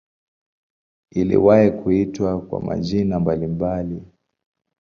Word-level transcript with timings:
Iliwahi 1.11 1.71
kuitwa 1.71 2.41
kwa 2.41 2.61
majina 2.61 3.19
mbalimbali. 3.19 4.01